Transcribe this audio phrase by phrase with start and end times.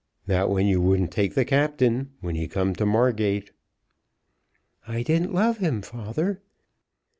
[0.25, 3.51] "Not when you wouldn't take the Captain when he come to Margate."
[4.87, 6.41] "I didn't love him, father.